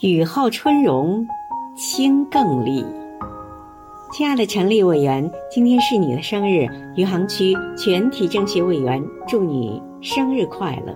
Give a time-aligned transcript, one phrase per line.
[0.00, 1.26] 雨后春荣，
[1.74, 2.84] 清更丽。
[4.12, 10.94] 亲爱的陈丽委员，今天是你的生日，余杭区全体政协委员祝你生日快乐。